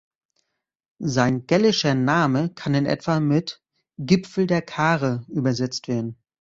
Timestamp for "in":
2.73-2.87